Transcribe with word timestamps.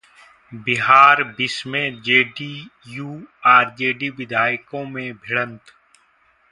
बिहार 0.63 1.21
विस 1.37 1.65
में 1.67 2.01
जेडीयू-आरजेडी 2.01 4.09
विधायकों 4.09 4.85
में 4.85 5.13
भिड़ंत 5.13 5.71